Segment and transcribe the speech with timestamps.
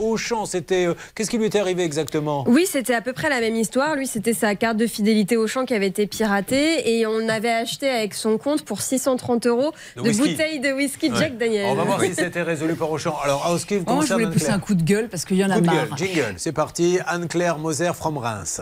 [0.00, 0.46] Auchan.
[0.46, 2.44] C'était euh, qu'est-ce qui lui était arrivé exactement?
[2.46, 3.96] Oui, c'était à peu près la même histoire.
[3.96, 7.88] Lui, c'était sa carte de fidélité Auchan qui avait été piratée et on avait acheté
[7.88, 11.66] avec son compte pour 630 euros de, bouteilles de whisky Jack Daniel.
[11.66, 13.16] On va voir si c'était résolu par Auchan.
[13.22, 15.50] Alors, Auski, vous oh, je voulais pousser un coup de gueule parce qu'il y en
[15.50, 15.74] a coup marre.
[15.74, 16.98] De gueule, jingle, c'est parti.
[17.06, 18.60] Anne-Claire Moser from Reims.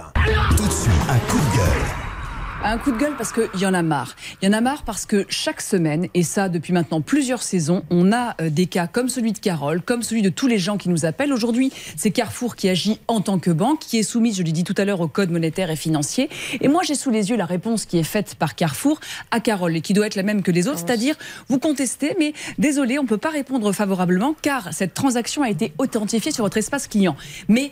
[0.56, 2.05] Tout de suite, un coup de gueule.
[2.64, 4.16] Un coup de gueule parce qu'il y en a marre.
[4.40, 7.84] Il y en a marre parce que chaque semaine, et ça depuis maintenant plusieurs saisons,
[7.90, 10.76] on a euh, des cas comme celui de Carole, comme celui de tous les gens
[10.76, 11.32] qui nous appellent.
[11.32, 14.64] Aujourd'hui, c'est Carrefour qui agit en tant que banque, qui est soumise, je l'ai dit
[14.64, 16.28] tout à l'heure, au code monétaire et financier.
[16.60, 19.76] Et moi, j'ai sous les yeux la réponse qui est faite par Carrefour à Carole
[19.76, 21.14] et qui doit être la même que les autres, c'est-à-dire
[21.48, 25.72] vous contestez, mais désolé, on ne peut pas répondre favorablement car cette transaction a été
[25.78, 27.16] authentifiée sur votre espace client.
[27.48, 27.70] Mais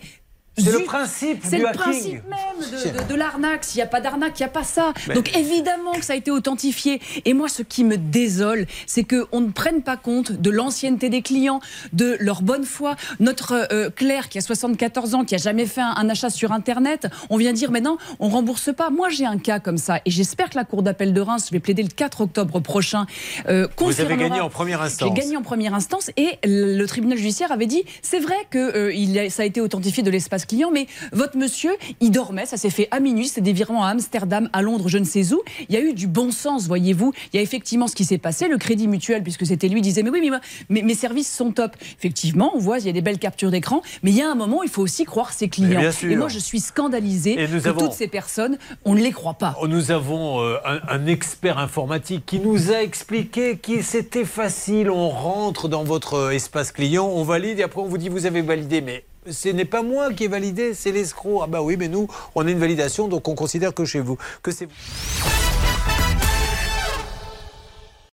[0.57, 3.65] c'est le principe C'est le principe même de, l'arnaque.
[3.65, 4.93] S'il n'y a pas d'arnaque, il n'y a pas ça.
[5.13, 7.01] Donc évidemment que ça a été authentifié.
[7.25, 11.23] Et moi, ce qui me désole, c'est qu'on ne prenne pas compte de l'ancienneté des
[11.23, 11.61] clients,
[11.93, 12.95] de leur bonne foi.
[13.19, 17.09] Notre euh, Claire, qui a 74 ans, qui a jamais fait un, achat sur Internet,
[17.31, 18.91] on vient dire maintenant, on rembourse pas.
[18.91, 20.01] Moi, j'ai un cas comme ça.
[20.05, 23.07] Et j'espère que la Cour d'appel de Reims, je vais plaider le 4 octobre prochain.
[23.49, 25.09] Euh, Vous avez gagné en première instance.
[25.09, 26.11] J'ai gagné en première instance.
[26.17, 30.11] Et le tribunal judiciaire avait dit, c'est vrai que euh, ça a été authentifié de
[30.11, 33.85] l'espace client, mais votre monsieur, il dormait, ça s'est fait à minuit, c'est des virements
[33.85, 35.43] à Amsterdam, à Londres, je ne sais où.
[35.69, 37.13] Il y a eu du bon sens, voyez-vous.
[37.33, 38.49] Il y a effectivement ce qui s'est passé.
[38.49, 40.31] Le crédit mutuel, puisque c'était lui, disait, mais oui,
[40.69, 41.77] mais, mes services sont top.
[41.99, 44.35] Effectivement, on voit, il y a des belles captures d'écran, mais il y a un
[44.35, 45.81] moment, il faut aussi croire ses clients.
[46.03, 49.57] Et moi, je suis scandalisée que toutes ces personnes, on ne les croit pas.
[49.61, 54.91] Oh, nous avons euh, un, un expert informatique qui nous a expliqué que c'était facile.
[54.91, 58.27] On rentre dans votre euh, espace client, on valide et après on vous dit vous
[58.27, 58.81] avez validé.
[58.81, 61.43] Mais ce n'est pas moi qui ai validé, c'est l'escroc.
[61.43, 64.19] Ah bah oui, mais nous, on a une validation, donc on considère que chez vous,
[64.43, 65.44] que c'est vous.